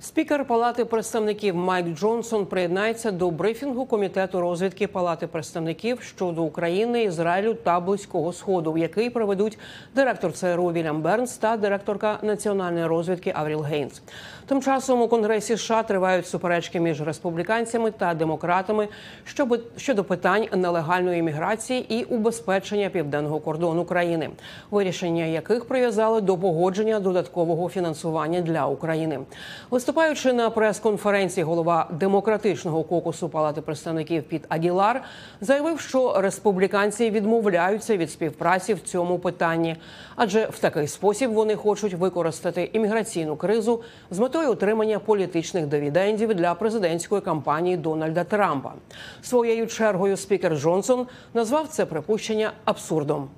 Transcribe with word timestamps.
Спікер 0.00 0.44
Палати 0.44 0.84
представників 0.84 1.56
Майк 1.56 1.86
Джонсон 1.86 2.46
приєднається 2.46 3.10
до 3.10 3.30
брифінгу 3.30 3.86
комітету 3.86 4.40
розвідки 4.40 4.86
Палати 4.86 5.26
представників 5.26 6.00
щодо 6.00 6.42
України, 6.42 7.02
Ізраїлю 7.02 7.54
та 7.54 7.80
Близького 7.80 8.32
Сходу, 8.32 8.76
який 8.76 9.10
проведуть 9.10 9.58
директор 9.94 10.32
ЦРУ 10.32 10.72
Вільям 10.72 11.02
Бернс 11.02 11.36
та 11.36 11.56
директорка 11.56 12.18
національної 12.22 12.86
розвідки 12.86 13.32
Авріл 13.36 13.60
Гейнс. 13.60 14.02
Тим 14.46 14.62
часом 14.62 15.02
у 15.02 15.08
Конгресі 15.08 15.56
США 15.56 15.82
тривають 15.82 16.26
суперечки 16.26 16.80
між 16.80 17.00
республіканцями 17.02 17.90
та 17.90 18.14
демократами 18.14 18.88
щодо 19.76 20.04
питань 20.04 20.46
нелегальної 20.56 21.22
міграції 21.22 21.94
і 21.94 22.04
убезпечення 22.04 22.88
південного 22.88 23.40
кордону 23.40 23.84
країни, 23.84 24.30
вирішення 24.70 25.24
яких 25.24 25.64
прив'язали 25.64 26.20
до 26.20 26.38
погодження 26.38 27.00
додаткового 27.00 27.68
фінансування 27.68 28.40
для 28.40 28.66
України. 28.66 29.18
Виступаючи 29.86 30.32
на 30.32 30.50
прес-конференції, 30.50 31.44
голова 31.44 31.88
демократичного 31.92 32.82
кокусу 32.82 33.28
Палати 33.28 33.60
представників 33.60 34.22
Піт 34.22 34.44
Агілар 34.48 35.02
заявив, 35.40 35.80
що 35.80 36.20
республіканці 36.20 37.10
відмовляються 37.10 37.96
від 37.96 38.10
співпраці 38.10 38.74
в 38.74 38.80
цьому 38.80 39.18
питанні, 39.18 39.76
адже 40.16 40.46
в 40.46 40.58
такий 40.58 40.88
спосіб 40.88 41.30
вони 41.30 41.56
хочуть 41.56 41.94
використати 41.94 42.70
імміграційну 42.72 43.36
кризу 43.36 43.82
з 44.10 44.18
метою 44.18 44.50
отримання 44.50 44.98
політичних 44.98 45.66
дивідендів 45.66 46.34
для 46.34 46.54
президентської 46.54 47.20
кампанії 47.20 47.76
Дональда 47.76 48.24
Трампа. 48.24 48.72
Своєю 49.22 49.66
чергою 49.66 50.16
спікер 50.16 50.56
Джонсон 50.56 51.06
назвав 51.34 51.68
це 51.68 51.86
припущення 51.86 52.52
абсурдом. 52.64 53.28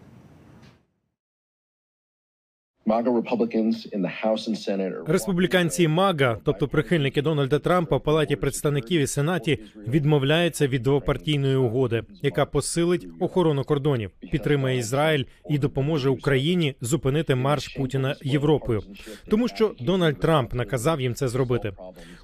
Республіканці 5.06 5.88
МАГА, 5.88 6.38
тобто 6.44 6.68
прихильники 6.68 7.22
Дональда 7.22 7.58
Трампа 7.58 7.96
в 7.96 8.02
палаті 8.02 8.36
представників 8.36 9.00
і 9.00 9.06
сенаті, 9.06 9.58
відмовляються 9.88 10.66
від 10.66 10.82
двопартійної 10.82 11.56
угоди, 11.56 12.02
яка 12.22 12.46
посилить 12.46 13.06
охорону 13.20 13.64
кордонів, 13.64 14.10
підтримає 14.30 14.78
Ізраїль 14.78 15.24
і 15.50 15.58
допоможе 15.58 16.08
Україні 16.08 16.74
зупинити 16.80 17.34
марш 17.34 17.68
Путіна 17.68 18.16
Європою, 18.22 18.82
тому 19.30 19.48
що 19.48 19.74
Дональд 19.80 20.20
Трамп 20.20 20.54
наказав 20.54 21.00
їм 21.00 21.14
це 21.14 21.28
зробити. 21.28 21.72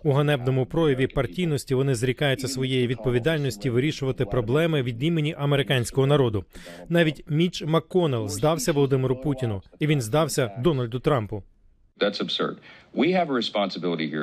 У 0.04 0.12
ганебному 0.12 0.66
прояві 0.66 1.06
партійності 1.06 1.74
вони 1.74 1.94
зрікаються 1.94 2.48
своєї 2.48 2.86
відповідальності 2.86 3.70
вирішувати 3.70 4.24
проблеми 4.24 4.82
від 4.82 5.02
імені 5.02 5.34
американського 5.38 6.06
народу. 6.06 6.44
Навіть 6.88 7.24
Міч 7.30 7.64
МакКоннелл 7.64 8.28
здався 8.28 8.72
Володимиру 8.72 9.16
Путіну, 9.16 9.62
і 9.78 9.86
він 9.86 10.00
здався 10.00 10.50
Дональду 10.58 10.98
Трампу. 11.00 11.42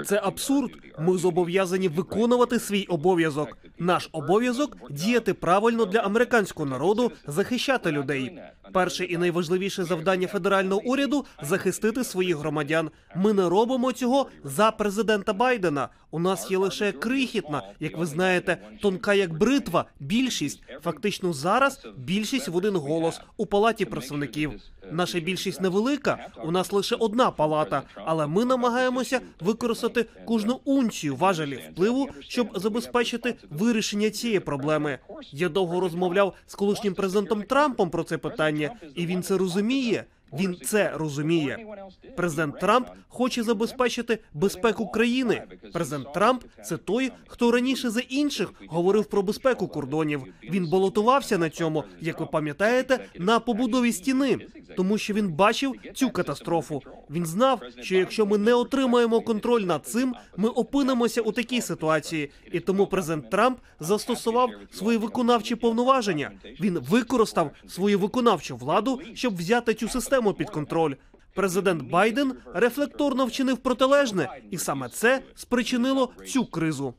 Це 0.05 0.21
абсурд. 0.23 0.71
Ми 0.99 1.17
зобов'язані 1.17 1.87
виконувати 1.87 2.59
свій 2.59 2.83
обов'язок. 2.85 3.57
Наш 3.79 4.09
обов'язок 4.11 4.77
діяти 4.91 5.33
правильно 5.33 5.85
для 5.85 5.99
американського 5.99 6.69
народу, 6.69 7.11
захищати 7.27 7.91
людей. 7.91 8.39
Перше 8.73 9.05
і 9.05 9.17
найважливіше 9.17 9.83
завдання 9.83 10.27
федерального 10.27 10.81
уряду 10.81 11.25
захистити 11.41 12.03
своїх 12.03 12.37
громадян. 12.37 12.91
Ми 13.15 13.33
не 13.33 13.49
робимо 13.49 13.91
цього 13.91 14.27
за 14.43 14.71
президента 14.71 15.33
Байдена. 15.33 15.89
У 16.11 16.19
нас 16.19 16.51
є 16.51 16.57
лише 16.57 16.91
крихітна, 16.91 17.63
як 17.79 17.97
ви 17.97 18.05
знаєте, 18.05 18.57
тонка 18.81 19.13
як 19.13 19.37
бритва. 19.37 19.85
Більшість 19.99 20.63
фактично 20.83 21.33
зараз 21.33 21.87
більшість 21.97 22.47
в 22.47 22.55
один 22.55 22.75
голос 22.75 23.21
у 23.37 23.45
палаті 23.45 23.85
представників. 23.85 24.51
Наша 24.91 25.19
більшість 25.19 25.61
невелика. 25.61 26.27
У 26.43 26.51
нас 26.51 26.71
лише 26.71 26.95
одна 26.95 27.31
палата, 27.31 27.81
але 28.05 28.27
ми 28.27 28.45
намагаємося 28.45 29.21
використати 29.39 30.05
кожну 30.25 30.59
унцію 30.65 31.15
важелі 31.15 31.63
впливу, 31.71 32.09
щоб 32.19 32.59
забезпечити 32.59 33.35
вирішення 33.49 34.09
цієї 34.09 34.39
проблеми. 34.39 34.99
Я 35.31 35.49
довго 35.49 35.79
розмовляв 35.79 36.33
з 36.47 36.55
колишнім 36.55 36.93
президентом 36.93 37.43
Трампом 37.43 37.89
про 37.89 38.03
це 38.03 38.17
питання, 38.17 38.60
і 38.95 39.05
він 39.05 39.23
це 39.23 39.37
розуміє. 39.37 40.05
Він 40.33 40.57
це 40.65 40.91
розуміє. 40.95 41.67
Президент 42.15 42.59
Трамп 42.59 42.87
хоче 43.07 43.43
забезпечити 43.43 44.19
безпеку 44.33 44.87
країни. 44.87 45.43
Президент 45.73 46.13
Трамп 46.13 46.43
це 46.65 46.77
той, 46.77 47.11
хто 47.27 47.51
раніше 47.51 47.89
за 47.89 47.99
інших 47.99 48.53
говорив 48.67 49.05
про 49.05 49.21
безпеку 49.21 49.67
кордонів. 49.67 50.23
Він 50.43 50.69
балотувався 50.69 51.37
на 51.37 51.49
цьому, 51.49 51.83
як 52.01 52.19
ви 52.19 52.25
пам'ятаєте, 52.25 53.05
на 53.19 53.39
побудові 53.39 53.91
стіни, 53.91 54.37
тому 54.77 54.97
що 54.97 55.13
він 55.13 55.29
бачив 55.29 55.75
цю 55.93 56.09
катастрофу. 56.09 56.81
Він 57.09 57.25
знав, 57.25 57.61
що 57.81 57.95
якщо 57.95 58.25
ми 58.25 58.37
не 58.37 58.53
отримаємо 58.53 59.21
контроль 59.21 59.61
над 59.61 59.85
цим, 59.85 60.15
ми 60.37 60.49
опинимося 60.49 61.21
у 61.21 61.31
такій 61.31 61.61
ситуації. 61.61 62.31
І 62.51 62.59
тому 62.59 62.87
президент 62.87 63.29
Трамп 63.29 63.59
застосував 63.79 64.49
свої 64.71 64.97
виконавчі 64.97 65.55
повноваження. 65.55 66.31
Він 66.61 66.79
використав 66.79 67.51
свою 67.67 67.99
виконавчу 67.99 68.57
владу, 68.57 69.01
щоб 69.13 69.37
взяти 69.37 69.73
цю 69.73 69.89
систему 70.21 70.33
під 70.33 70.49
контроль. 70.49 70.95
Президент 71.33 71.83
Байден 71.83 72.33
рефлекторно 72.53 73.25
вчинив 73.25 73.57
протилежне, 73.57 74.29
і 74.51 74.57
саме 74.57 74.89
це 74.89 75.21
спричинило 75.35 76.13
цю 76.27 76.45
кризу. 76.45 76.93